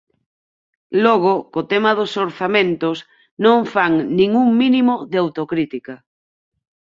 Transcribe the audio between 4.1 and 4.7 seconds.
nin un